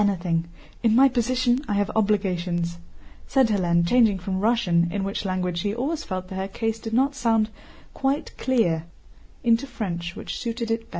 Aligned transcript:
Dans 0.01 0.15
ma 0.83 1.07
position 1.09 1.57
j'ai 1.59 1.85
des 1.85 1.85
devoirs," 1.85 2.69
* 3.01 3.27
said 3.27 3.49
Hélène 3.49 3.85
changing 3.87 4.17
from 4.17 4.39
Russian, 4.39 4.87
in 4.91 5.03
which 5.03 5.25
language 5.25 5.59
she 5.59 5.75
always 5.75 6.03
felt 6.03 6.27
that 6.29 6.35
her 6.37 6.47
case 6.47 6.79
did 6.79 6.93
not 6.93 7.13
sound 7.13 7.49
quite 7.93 8.35
clear, 8.35 8.85
into 9.43 9.67
French 9.67 10.15
which 10.15 10.39
suited 10.39 10.71
it 10.71 10.79
better. 10.79 10.89